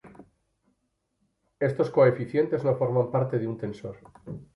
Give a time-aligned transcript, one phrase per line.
[1.67, 3.97] Estos coeficientes no forman parte de un tensor.